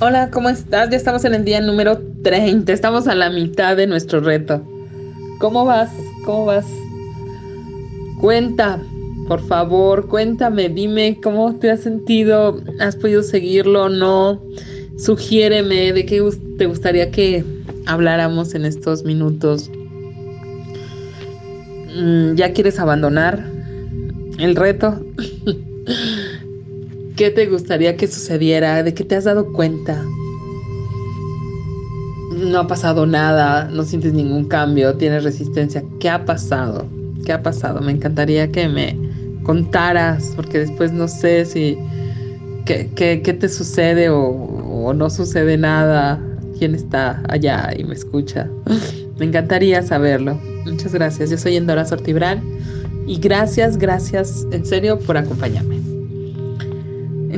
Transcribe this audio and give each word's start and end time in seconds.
Hola, 0.00 0.30
¿cómo 0.30 0.48
estás? 0.48 0.90
Ya 0.90 0.96
estamos 0.96 1.24
en 1.24 1.34
el 1.34 1.44
día 1.44 1.60
número 1.60 1.98
30, 2.22 2.72
estamos 2.72 3.08
a 3.08 3.16
la 3.16 3.30
mitad 3.30 3.76
de 3.76 3.88
nuestro 3.88 4.20
reto. 4.20 4.62
¿Cómo 5.40 5.64
vas? 5.64 5.90
¿Cómo 6.24 6.44
vas? 6.44 6.64
Cuenta, 8.20 8.80
por 9.26 9.44
favor, 9.44 10.06
cuéntame, 10.06 10.68
dime 10.68 11.18
cómo 11.20 11.56
te 11.56 11.72
has 11.72 11.80
sentido, 11.80 12.62
has 12.78 12.94
podido 12.94 13.24
seguirlo 13.24 13.86
o 13.86 13.88
no. 13.88 14.40
Sugiéreme 14.98 15.92
de 15.92 16.06
qué 16.06 16.22
te 16.58 16.66
gustaría 16.66 17.10
que 17.10 17.44
habláramos 17.86 18.54
en 18.54 18.66
estos 18.66 19.02
minutos. 19.02 19.68
Mm, 21.96 22.36
¿Ya 22.36 22.52
quieres 22.52 22.78
abandonar 22.78 23.44
el 24.38 24.54
reto? 24.54 25.04
¿Qué 27.18 27.32
te 27.32 27.46
gustaría 27.46 27.96
que 27.96 28.06
sucediera? 28.06 28.80
¿De 28.84 28.94
qué 28.94 29.02
te 29.02 29.16
has 29.16 29.24
dado 29.24 29.52
cuenta? 29.52 30.00
No 32.36 32.60
ha 32.60 32.66
pasado 32.68 33.06
nada, 33.06 33.64
no 33.72 33.82
sientes 33.82 34.12
ningún 34.12 34.44
cambio, 34.44 34.94
tienes 34.94 35.24
resistencia. 35.24 35.82
¿Qué 35.98 36.08
ha 36.08 36.24
pasado? 36.24 36.86
¿Qué 37.26 37.32
ha 37.32 37.42
pasado? 37.42 37.80
Me 37.80 37.90
encantaría 37.90 38.52
que 38.52 38.68
me 38.68 38.96
contaras, 39.42 40.32
porque 40.36 40.60
después 40.60 40.92
no 40.92 41.08
sé 41.08 41.44
si 41.44 41.76
qué, 42.64 42.88
qué, 42.94 43.18
te 43.18 43.48
sucede 43.48 44.10
o, 44.10 44.20
o 44.20 44.94
no 44.94 45.10
sucede 45.10 45.58
nada. 45.58 46.22
¿Quién 46.56 46.76
está 46.76 47.20
allá 47.28 47.74
y 47.76 47.82
me 47.82 47.94
escucha? 47.94 48.48
me 49.18 49.26
encantaría 49.26 49.82
saberlo. 49.82 50.38
Muchas 50.66 50.94
gracias. 50.94 51.30
Yo 51.30 51.36
soy 51.36 51.56
Endora 51.56 51.84
Sortibral 51.84 52.40
y 53.08 53.18
gracias, 53.18 53.76
gracias 53.76 54.46
en 54.52 54.64
serio 54.64 55.00
por 55.00 55.16
acompañarme. 55.16 55.87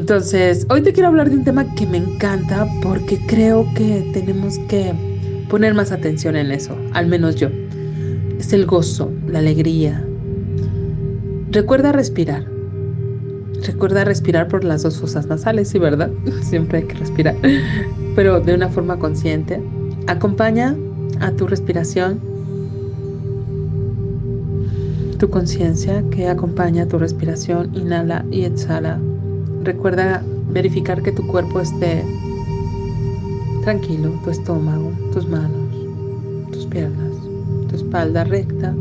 Entonces, 0.01 0.67
hoy 0.71 0.81
te 0.81 0.95
quiero 0.95 1.09
hablar 1.09 1.29
de 1.29 1.37
un 1.37 1.45
tema 1.45 1.75
que 1.75 1.87
me 1.87 1.99
encanta 1.99 2.67
porque 2.83 3.21
creo 3.27 3.67
que 3.75 4.11
tenemos 4.15 4.59
que 4.61 4.95
poner 5.51 5.75
más 5.75 5.93
atención 5.93 6.37
en 6.37 6.51
eso, 6.53 6.75
al 6.95 7.07
menos 7.07 7.37
yo. 7.37 7.51
Es 8.39 8.55
el 8.55 8.65
gozo, 8.65 9.13
la 9.29 9.41
alegría. 9.41 10.03
Recuerda 11.51 11.93
respirar. 11.93 12.47
Recuerda 13.63 14.05
respirar 14.05 14.49
por 14.49 14.65
las 14.65 14.85
dos 14.85 14.99
fosas 14.99 15.27
nasales, 15.27 15.69
sí, 15.69 15.79
¿verdad? 15.79 16.11
Siempre 16.43 16.79
hay 16.79 16.85
que 16.85 16.95
respirar, 16.95 17.37
pero 18.17 18.41
de 18.41 18.55
una 18.55 18.71
forma 18.71 18.99
consciente. 18.99 19.61
Acompaña 20.07 20.75
a 21.21 21.31
tu 21.33 21.47
respiración 21.47 22.19
tu 25.19 25.29
conciencia 25.29 26.03
que 26.11 26.27
acompaña 26.27 26.85
a 26.85 26.89
tu 26.89 26.99
respiración. 26.99 27.71
Inhala 27.75 28.25
y 28.31 28.45
exhala 28.45 28.99
Recuerda 29.63 30.23
verificar 30.51 31.03
que 31.03 31.13
tu 31.13 31.27
cuerpo 31.27 31.61
esté 31.61 32.03
tranquilo, 33.63 34.11
tu 34.25 34.31
estómago, 34.31 34.91
tus 35.13 35.29
manos, 35.29 35.69
tus 36.51 36.65
piernas, 36.67 37.13
tu 37.69 37.77
espalda 37.77 38.25
recta. 38.25 38.75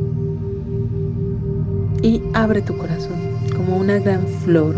Y 2.02 2.22
abre 2.34 2.62
tu 2.62 2.78
corazón 2.78 3.20
como 3.58 3.78
una 3.78 4.00
gran 4.00 4.26
flor, 4.26 4.76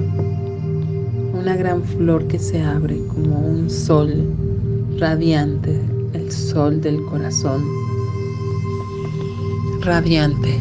una 1.39 1.55
gran 1.55 1.83
flor 1.83 2.25
que 2.27 2.39
se 2.39 2.63
abre 2.63 2.99
como 3.07 3.39
un 3.39 3.69
sol 3.69 4.25
radiante, 4.97 5.79
el 6.13 6.31
sol 6.31 6.81
del 6.81 6.99
corazón, 7.05 7.63
radiante. 9.81 10.59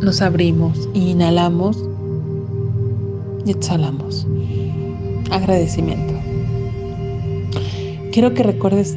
Nos 0.00 0.20
abrimos 0.20 0.88
e 0.94 0.98
inhalamos 0.98 1.91
y 3.44 3.50
exhalamos. 3.50 4.26
Agradecimiento. 5.30 6.14
Quiero 8.12 8.34
que 8.34 8.42
recuerdes 8.42 8.96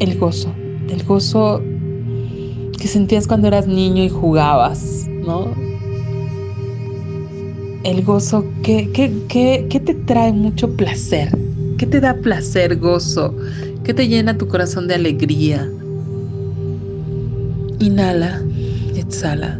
el 0.00 0.18
gozo, 0.18 0.52
el 0.88 1.02
gozo 1.04 1.62
que 2.78 2.88
sentías 2.88 3.26
cuando 3.26 3.48
eras 3.48 3.66
niño 3.66 4.04
y 4.04 4.08
jugabas, 4.08 5.06
¿no? 5.08 5.54
El 7.84 8.02
gozo 8.02 8.44
que, 8.62 8.90
que, 8.92 9.80
te 9.80 9.94
trae 9.94 10.32
mucho 10.32 10.74
placer, 10.76 11.36
que 11.78 11.86
te 11.86 12.00
da 12.00 12.14
placer, 12.14 12.76
gozo, 12.78 13.34
que 13.84 13.94
te 13.94 14.08
llena 14.08 14.36
tu 14.36 14.48
corazón 14.48 14.88
de 14.88 14.94
alegría. 14.94 15.70
Inhala 17.80 18.42
exhala. 18.96 19.58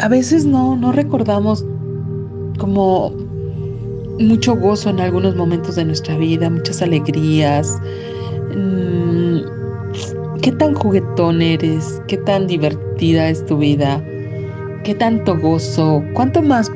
a 0.00 0.08
veces 0.08 0.44
no, 0.44 0.76
no 0.76 0.92
recordamos 0.92 1.64
como 2.58 3.10
mucho 4.18 4.56
gozo 4.56 4.90
en 4.90 5.00
algunos 5.00 5.34
momentos 5.36 5.76
de 5.76 5.84
nuestra 5.84 6.16
vida, 6.16 6.50
muchas 6.50 6.82
alegrías. 6.82 7.78
Mm, 8.54 9.40
¿Qué 10.42 10.52
tan 10.52 10.74
juguetón 10.74 11.42
eres? 11.42 12.02
¿Qué 12.06 12.16
tan 12.18 12.46
divertida 12.46 13.28
es 13.28 13.44
tu 13.46 13.58
vida? 13.58 14.02
¿Qué 14.84 14.94
tanto 14.94 15.38
gozo? 15.38 16.04
¿Cuánto 16.14 16.42
más 16.42 16.70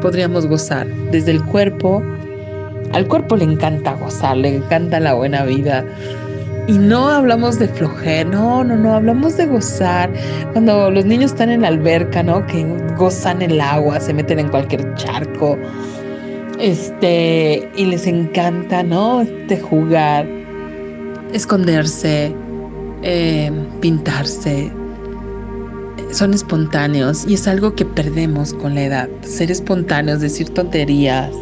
podríamos 0.00 0.46
gozar? 0.46 0.86
Desde 1.10 1.32
el 1.32 1.44
cuerpo, 1.44 2.02
al 2.92 3.06
cuerpo 3.08 3.36
le 3.36 3.44
encanta 3.44 3.94
gozar, 3.94 4.36
le 4.36 4.56
encanta 4.56 5.00
la 5.00 5.14
buena 5.14 5.44
vida. 5.44 5.84
Y 6.70 6.78
no 6.78 7.08
hablamos 7.08 7.58
de 7.58 7.66
flojer, 7.66 8.28
no, 8.28 8.62
no, 8.62 8.76
no, 8.76 8.94
hablamos 8.94 9.36
de 9.36 9.46
gozar. 9.46 10.08
Cuando 10.52 10.88
los 10.88 11.04
niños 11.04 11.32
están 11.32 11.50
en 11.50 11.62
la 11.62 11.68
alberca, 11.68 12.22
¿no? 12.22 12.46
Que 12.46 12.64
gozan 12.96 13.42
el 13.42 13.60
agua, 13.60 13.98
se 13.98 14.14
meten 14.14 14.38
en 14.38 14.48
cualquier 14.50 14.94
charco. 14.94 15.58
Este, 16.60 17.68
y 17.74 17.86
les 17.86 18.06
encanta, 18.06 18.84
¿no? 18.84 19.22
Este 19.22 19.58
jugar, 19.58 20.28
esconderse, 21.32 22.32
eh, 23.02 23.50
pintarse. 23.80 24.70
Son 26.12 26.32
espontáneos 26.32 27.26
y 27.26 27.34
es 27.34 27.48
algo 27.48 27.74
que 27.74 27.84
perdemos 27.84 28.54
con 28.54 28.76
la 28.76 28.84
edad. 28.84 29.08
Ser 29.22 29.50
espontáneos, 29.50 30.20
decir 30.20 30.50
tonterías, 30.50 31.32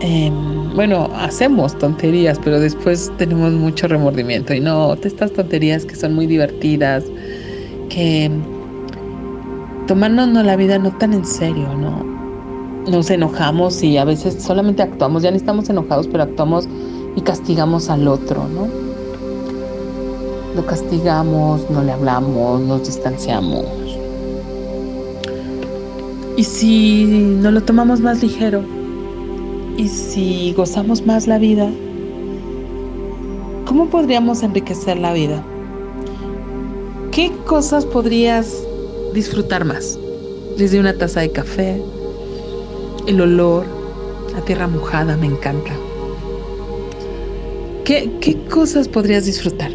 Em, 0.00 0.74
bueno, 0.76 1.10
hacemos 1.16 1.76
tonterías, 1.76 2.38
pero 2.44 2.60
después 2.60 3.10
tenemos 3.18 3.52
mucho 3.52 3.88
remordimiento. 3.88 4.54
Y 4.54 4.60
no, 4.60 4.94
estas 4.94 5.32
tonterías 5.32 5.84
que 5.84 5.96
son 5.96 6.14
muy 6.14 6.26
divertidas, 6.26 7.04
que 7.88 8.30
tomándonos 9.88 10.44
la 10.44 10.54
vida 10.54 10.78
no 10.78 10.92
tan 10.98 11.14
en 11.14 11.24
serio, 11.24 11.74
¿no? 11.74 12.04
Nos 12.88 13.10
enojamos 13.10 13.82
y 13.82 13.96
a 13.98 14.04
veces 14.04 14.40
solamente 14.40 14.82
actuamos, 14.82 15.22
ya 15.22 15.30
ni 15.32 15.38
estamos 15.38 15.68
enojados, 15.68 16.06
pero 16.06 16.22
actuamos 16.22 16.68
y 17.16 17.20
castigamos 17.22 17.90
al 17.90 18.06
otro, 18.06 18.46
¿no? 18.48 18.68
Lo 20.54 20.64
castigamos, 20.64 21.68
no 21.70 21.82
le 21.82 21.92
hablamos, 21.92 22.60
nos 22.60 22.86
distanciamos. 22.86 23.66
Y 26.36 26.44
si 26.44 27.04
no 27.40 27.50
lo 27.50 27.62
tomamos 27.62 28.00
más 28.00 28.22
ligero, 28.22 28.77
y 29.78 29.86
si 29.86 30.52
gozamos 30.54 31.06
más 31.06 31.28
la 31.28 31.38
vida, 31.38 31.70
¿cómo 33.64 33.88
podríamos 33.88 34.42
enriquecer 34.42 34.98
la 34.98 35.12
vida? 35.12 35.42
¿Qué 37.12 37.30
cosas 37.46 37.86
podrías 37.86 38.52
disfrutar 39.14 39.64
más? 39.64 39.96
Desde 40.58 40.80
una 40.80 40.98
taza 40.98 41.20
de 41.20 41.30
café, 41.30 41.80
el 43.06 43.20
olor, 43.20 43.66
la 44.34 44.40
tierra 44.40 44.66
mojada, 44.66 45.16
me 45.16 45.26
encanta. 45.26 45.70
¿Qué, 47.84 48.10
qué 48.20 48.36
cosas 48.48 48.88
podrías 48.88 49.26
disfrutar? 49.26 49.70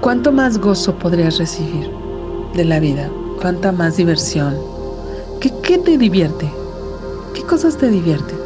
¿Cuánto 0.00 0.32
más 0.32 0.58
gozo 0.58 0.98
podrías 0.98 1.38
recibir 1.38 1.88
de 2.54 2.64
la 2.64 2.80
vida? 2.80 3.08
¿Cuánta 3.40 3.70
más 3.70 3.96
diversión? 3.96 4.73
¿Qué, 5.44 5.76
te 5.76 5.98
divierte? 5.98 6.50
¿Qué 7.34 7.42
cosas 7.42 7.76
te 7.76 7.90
divierten? 7.90 8.38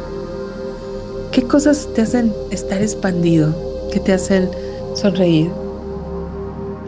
¿Qué 1.31 1.43
cosas 1.43 1.87
te 1.93 2.01
hacen 2.01 2.33
estar 2.51 2.81
expandido? 2.81 3.55
¿Qué 3.89 4.01
te 4.01 4.11
hacen 4.11 4.49
sonreír? 4.95 5.49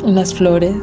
Unas 0.04 0.34
flores. 0.34 0.76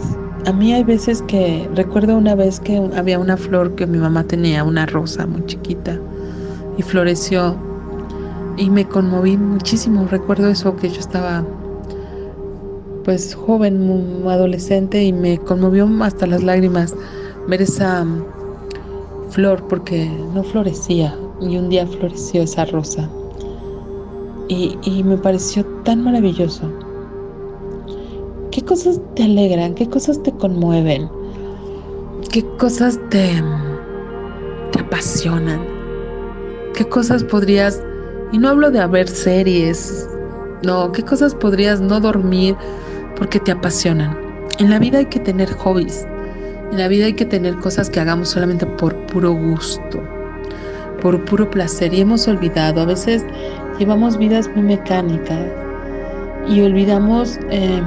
A 0.46 0.52
mí 0.54 0.72
hay 0.72 0.82
veces 0.82 1.20
que 1.28 1.69
recuerdo 1.75 2.16
una 2.16 2.34
vez 2.36 2.58
que 2.58 2.78
había 2.96 3.19
una 3.19 3.36
flor 3.36 3.75
que 3.75 3.86
mi 3.86 3.98
mamá 3.98 4.25
tenía, 4.25 4.64
una 4.64 4.86
rosa 4.86 5.26
muy 5.26 5.44
chiquita, 5.44 6.00
y 6.78 6.82
floreció. 6.82 7.54
Y 8.56 8.70
me 8.70 8.88
conmoví 8.88 9.36
muchísimo. 9.36 10.08
Recuerdo 10.10 10.48
eso 10.48 10.74
que 10.76 10.88
yo 10.88 11.00
estaba 11.00 11.44
pues 13.04 13.34
joven, 13.34 14.24
adolescente, 14.26 15.04
y 15.04 15.12
me 15.12 15.36
conmovió 15.36 15.86
hasta 16.02 16.26
las 16.26 16.42
lágrimas 16.42 16.94
ver 17.46 17.60
esa 17.60 18.06
flor 19.30 19.66
porque 19.69 20.10
no 20.34 20.42
florecía 20.42 21.16
y 21.40 21.56
un 21.56 21.69
día 21.69 21.86
floreció 21.86 22.42
esa 22.42 22.64
rosa 22.66 23.08
y, 24.48 25.02
me 25.04 25.16
pareció 25.16 25.64
tan 25.84 26.02
maravilloso. 26.02 26.70
¿Qué 28.50 28.62
cosas 28.62 29.00
te 29.14 29.25
alegran? 29.25 29.75
¿Qué 29.75 29.88
cosas 29.88 30.22
te 30.22 30.32
conmueven? 30.32 31.08
¿Qué 32.32 32.44
cosas 32.56 32.98
te, 33.10 33.42
te 34.72 34.80
apasionan? 34.80 35.60
¿Qué 36.74 36.88
cosas 36.88 37.24
podrías, 37.24 37.82
y 38.32 38.38
no 38.38 38.48
hablo 38.48 38.70
de 38.70 38.86
ver 38.86 39.08
series, 39.08 40.08
no, 40.64 40.92
qué 40.92 41.02
cosas 41.02 41.34
podrías 41.34 41.81
no 41.81 42.00
dormir 42.00 42.56
porque 43.16 43.40
te 43.40 43.52
apasionan? 43.52 44.16
En 44.58 44.70
la 44.70 44.78
vida 44.78 44.98
hay 44.98 45.06
que 45.06 45.20
tener 45.20 45.52
hobbies, 45.52 46.06
en 46.70 46.79
la 46.79 46.88
vida 46.88 47.06
hay 47.06 47.15
que 47.15 47.25
tener 47.25 47.56
cosas 47.56 47.88
que 47.91 48.00
hagamos 48.00 48.31
solamente 48.31 48.67
por 48.67 48.94
puro 49.06 49.32
gusto, 49.32 50.03
por 51.00 51.25
puro 51.25 51.50
placer 51.50 51.94
y 51.94 52.00
hemos 52.00 52.29
olvidado, 52.29 52.82
a 52.82 52.85
veces 52.85 53.25
llevamos 53.79 54.19
vidas 54.19 54.50
muy 54.55 54.62
mecánicas 54.62 55.47
y 56.49 56.61
olvidamos 56.61 57.38
em, 57.50 57.85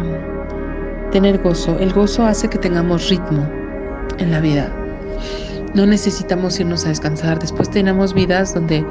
tener 1.11 1.37
gozo. 1.39 1.77
El 1.79 1.93
gozo 1.93 2.25
hace 2.25 2.47
que 2.47 2.57
tengamos 2.57 3.09
ritmo 3.09 3.47
en 4.17 4.31
la 4.31 4.39
vida. 4.39 4.71
No 5.73 5.85
necesitamos 5.85 6.59
irnos 6.59 6.85
a 6.85 6.89
descansar. 6.89 7.39
Después 7.39 7.69
tenemos 7.69 8.13
vidas 8.13 8.53
donde 8.53 8.85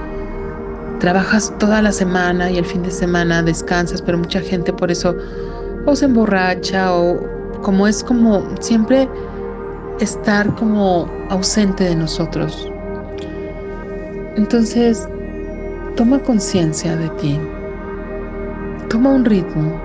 trabajas 0.99 1.53
toda 1.59 1.83
la 1.83 1.93
semana 1.93 2.51
y 2.51 2.59
el 2.59 2.65
fin 2.65 2.83
de 2.83 2.91
semana 2.91 3.43
descansas, 3.43 4.03
pero 4.03 4.19
mucha 4.19 4.41
gente 4.41 4.73
por 4.73 4.91
eso 4.91 5.17
o 5.87 5.97
se 5.97 6.05
emborracha 6.05 6.95
o 6.95 7.21
como 7.63 7.87
es 7.87 8.05
como 8.05 8.45
siempre 8.61 9.09
estar 10.01 10.55
como 10.55 11.09
ausente 11.29 11.85
de 11.85 11.95
nosotros. 11.95 12.71
Entonces, 14.37 15.09
toma 15.97 16.19
conciencia 16.21 16.97
de 16.97 17.09
ti, 17.11 17.39
toma 18.89 19.11
un 19.11 19.25
ritmo 19.25 19.81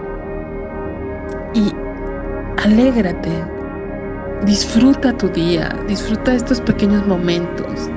y 1.53 1.73
alégrate, 2.63 3.43
disfruta 4.45 5.15
tu 5.17 5.27
día, 5.29 5.75
disfruta 5.87 6.33
estos 6.33 6.61
pequeños 6.61 7.05
momentos, 7.05 7.89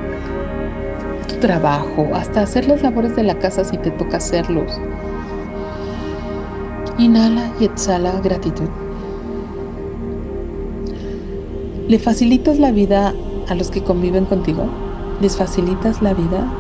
tu 1.29 1.37
trabajo, 1.37 2.09
hasta 2.15 2.43
hacer 2.43 2.67
las 2.67 2.83
labores 2.83 3.15
de 3.15 3.23
la 3.23 3.39
casa 3.39 3.65
si 3.65 3.79
te 3.79 3.91
toca 3.93 4.17
hacerlos. 4.17 4.81
Inhala 6.99 7.53
y 7.61 7.67
exhala 7.67 8.21
gratitud. 8.21 8.69
¿Le 11.89 11.99
facilitas 11.99 12.59
la 12.59 12.71
vida 12.71 13.19
a 13.47 13.55
los 13.55 13.71
que 13.71 13.83
conviven 13.83 14.27
contigo? 14.27 14.79
¿Les 15.19 15.39
facilitas 15.39 16.03
la 16.03 16.13
vida? 16.13 16.55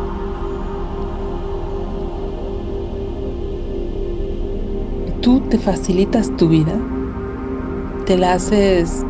¿Tú 5.20 5.46
te 5.50 5.58
facilitas 5.58 6.34
tu 6.34 6.48
vida? 6.48 6.90
¿Te 8.06 8.16
la 8.16 8.32
haces 8.32 9.06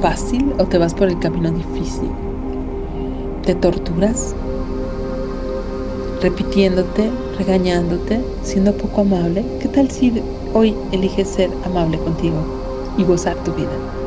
fácil 0.00 0.54
o 0.58 0.66
te 0.66 0.78
vas 0.78 0.94
por 0.94 1.08
el 1.08 1.18
camino 1.18 1.52
difícil? 1.52 2.18
¿Te 3.42 3.54
torturas? 3.54 4.38
Repitiéndote, 6.20 7.22
regañándote, 7.32 8.34
siendo 8.40 8.78
poco 8.78 9.02
amable. 9.02 9.54
¿Qué 9.58 9.68
tal 9.68 9.90
si 9.90 10.26
hoy 10.54 10.88
eliges 10.90 11.34
ser 11.34 11.58
amable 11.64 12.00
contigo 12.00 12.54
y 12.96 13.04
gozar 13.04 13.42
tu 13.42 13.52
vida? 13.52 13.99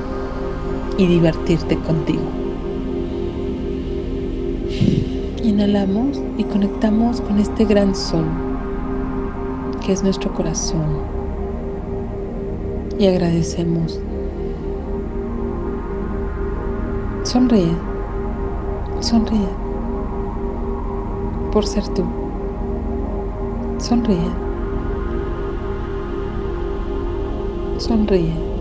Y 0.98 1.08
divertirte 1.08 1.78
contigo. 1.80 2.22
Inhalamos 5.44 6.22
y 6.38 6.44
conectamos 6.46 7.22
con 7.22 7.40
este 7.40 7.66
gran 7.66 7.96
sol 7.96 8.26
que 9.86 9.92
es 9.92 10.04
nuestro 10.04 10.34
corazón 10.34 11.02
y 12.98 13.08
agradecemos. 13.08 14.00
Sonríe, 17.24 17.76
sonríe 19.00 19.64
por 21.52 21.66
ser 21.68 21.88
tú. 21.90 22.04
Sonríe. 23.78 24.18
Sonríe. 27.78 28.53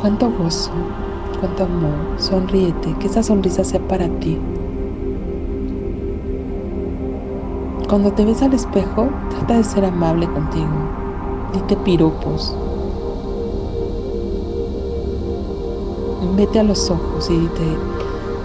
Cuánto 0.00 0.30
gozo, 0.32 0.72
cuánto 1.38 1.64
amor. 1.64 2.14
Sonríete, 2.16 2.96
que 2.98 3.06
esa 3.08 3.22
sonrisa 3.22 3.64
sea 3.64 3.86
para 3.86 4.08
ti. 4.18 4.50
Cuando 7.86 8.14
te 8.14 8.24
ves 8.24 8.42
al 8.42 8.54
espejo, 8.54 9.26
trata 9.28 9.56
de 9.56 9.64
ser 9.64 9.84
amable 9.84 10.30
contigo. 10.30 10.94
Dite 11.52 11.76
piropos. 11.76 12.58
Vete 16.20 16.60
a 16.60 16.64
los 16.64 16.90
ojos 16.90 17.28
y 17.30 17.38
dite, 17.38 17.86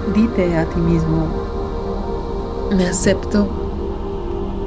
dite 0.06 0.58
a 0.58 0.70
ti 0.70 0.82
mismo, 0.82 1.40
me 2.70 2.88
acepto 2.88 3.56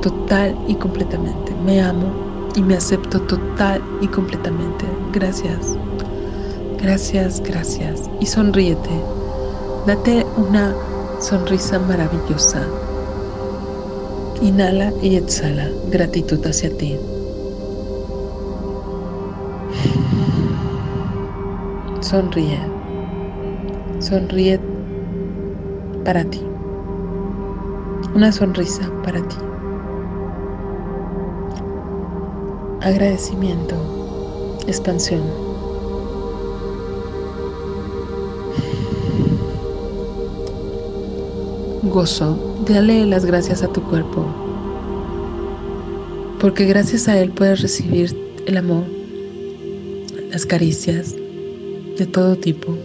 total 0.01 0.59
y 0.67 0.77
completamente. 0.77 1.55
Me 1.57 1.83
amo 1.83 2.23
y 2.55 2.63
me 2.63 2.77
acepto 2.77 3.25
total 3.27 3.87
y 4.01 4.09
completamente. 4.09 5.03
Gracias. 5.13 5.79
Gracias, 6.79 7.41
gracias. 7.43 8.09
Y 8.21 8.27
sonríete. 8.27 9.13
Date 9.85 10.33
una 10.37 10.81
sonrisa 11.19 11.81
maravillosa. 11.81 12.77
Inhala 14.41 14.95
y 15.03 15.17
exhala 15.17 15.77
gratitud 15.91 16.45
hacia 16.47 16.77
ti. 16.77 17.05
Sonríe. 22.01 22.73
Sonríe 23.99 24.61
para 26.05 26.25
ti. 26.25 26.55
Una 28.15 28.31
sonrisa 28.31 28.93
para 29.03 29.27
ti. 29.27 29.37
Agradecimiento. 32.81 33.77
Expansión. 34.67 35.48
Gozo, 41.89 42.39
dale 42.67 43.07
las 43.07 43.25
gracias 43.25 43.63
a 43.63 43.69
tu 43.69 43.83
cuerpo, 43.83 44.27
porque 46.41 46.65
gracias 46.67 47.09
a 47.09 47.19
él 47.21 47.31
puedes 47.31 47.63
recibir 47.63 48.17
el 48.47 48.57
amor, 48.57 48.85
las 50.31 50.47
caricias 50.47 51.15
de 51.97 52.07
todo 52.07 52.37
tipo. 52.37 52.77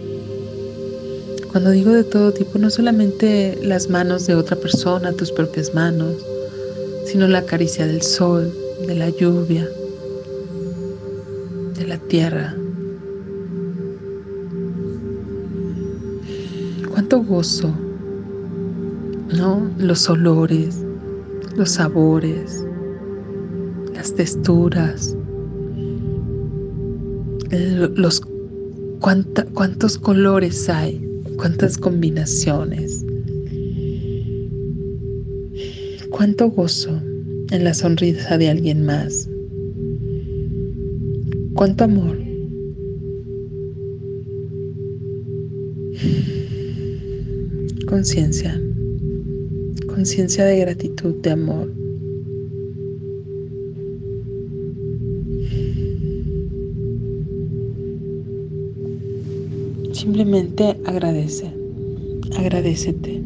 Cuando 1.52 1.70
digo 1.70 1.92
de 1.92 2.04
todo 2.04 2.32
tipo, 2.32 2.58
no 2.58 2.68
solamente 2.70 3.58
las 3.62 3.88
manos 3.88 4.26
de 4.26 4.34
otra 4.34 4.56
persona, 4.56 5.12
tus 5.12 5.30
propias 5.30 5.72
manos, 5.74 6.16
sino 7.06 7.28
la 7.28 7.44
caricia 7.44 7.86
del 7.86 8.02
sol, 8.02 8.52
de 8.86 8.94
la 8.94 9.10
lluvia, 9.10 9.68
de 11.76 11.86
la 11.86 11.98
tierra. 11.98 12.56
Cuánto 16.90 17.22
gozo 17.22 17.72
¿no? 19.36 19.70
Los 19.78 20.08
olores, 20.08 20.84
los 21.56 21.70
sabores, 21.70 22.64
las 23.94 24.14
texturas, 24.14 25.16
los 27.50 28.22
cuántos 29.00 29.98
colores 29.98 30.68
hay, 30.68 31.04
cuántas 31.36 31.78
combinaciones. 31.78 33.04
Cuánto 36.10 36.48
gozo 36.48 37.02
en 37.50 37.64
la 37.64 37.74
sonrisa 37.74 38.38
de 38.38 38.48
alguien 38.48 38.86
más. 38.86 39.28
Cuánto 41.54 41.84
amor. 41.84 42.16
Conciencia 47.86 48.60
conciencia 49.94 50.44
de 50.44 50.58
gratitud, 50.58 51.14
de 51.22 51.30
amor. 51.30 51.72
Simplemente 59.92 60.76
agradece, 60.84 61.48
agradecete. 62.36 63.22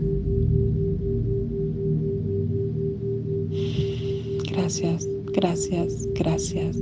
Gracias, 4.52 5.08
gracias, 5.32 6.06
gracias. 6.14 6.76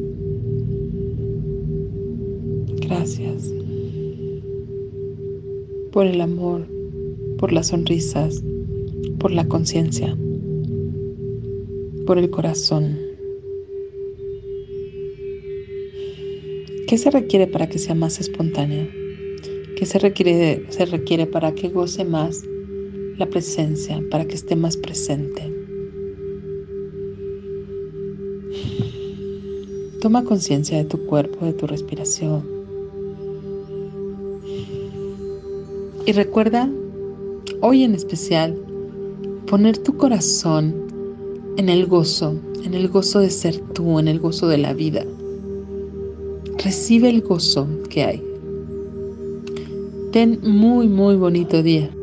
Gracias 2.81 3.53
por 5.93 6.07
el 6.07 6.21
amor, 6.21 6.67
por 7.39 7.53
las 7.53 7.69
sonrisas, 7.69 8.43
por 9.19 9.31
la 9.31 9.47
conciencia, 9.47 10.17
por 12.07 12.19
el 12.19 12.31
corazón. 12.31 12.99
¿Qué 16.87 16.99
se 16.99 17.11
requiere 17.11 17.47
para 17.47 17.69
que 17.69 17.79
sea 17.79 17.95
más 17.95 18.21
espontáneo? 18.21 18.87
¿Qué 19.77 19.87
se 19.87 19.99
requiere, 19.99 20.65
se 20.71 20.87
requiere 20.87 21.27
para 21.27 21.53
que 21.53 21.69
goce 21.69 22.05
más 22.05 22.45
la 23.19 23.27
presencia, 23.27 24.03
para 24.11 24.25
que 24.25 24.35
esté 24.35 24.57
más 24.57 24.77
presente? 24.77 25.53
Toma 30.01 30.25
conciencia 30.25 30.79
de 30.79 30.85
tu 30.85 31.05
cuerpo, 31.07 31.45
de 31.45 31.53
tu 31.53 31.67
respiración. 31.67 32.45
Y 36.07 36.13
recuerda, 36.13 36.71
hoy 37.61 37.83
en 37.83 37.95
especial, 37.95 38.57
poner 39.47 39.79
tu 39.79 39.97
corazón 39.97 40.75
en 41.57 41.69
el 41.69 41.87
gozo, 41.87 42.35
en 42.65 42.75
el 42.75 42.89
gozo 42.89 43.21
de 43.21 43.31
ser 43.31 43.59
tú, 43.75 43.99
en 43.99 44.09
el 44.09 44.21
gozo 44.21 44.49
de 44.49 44.59
la 44.59 44.75
vida. 44.75 45.05
Recibe 46.65 47.09
el 47.09 47.23
gozo 47.23 47.67
que 47.89 48.05
hay. 48.05 48.23
Ten 50.13 50.41
muy, 50.43 50.89
muy 50.89 51.17
bonito 51.17 51.63
día. 51.63 51.96